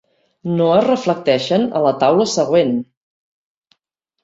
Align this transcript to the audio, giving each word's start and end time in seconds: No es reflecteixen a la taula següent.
No 0.61 0.69
es 0.77 0.85
reflecteixen 0.87 1.67
a 1.77 1.83
la 1.85 1.93
taula 2.05 2.27
següent. 2.33 2.75